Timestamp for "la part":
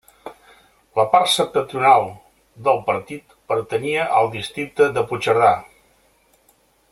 0.99-1.29